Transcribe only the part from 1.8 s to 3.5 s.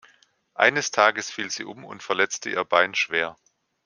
und verletzte ihr Bein schwer.